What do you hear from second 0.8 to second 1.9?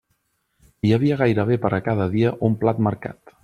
Hi havia gairebé per a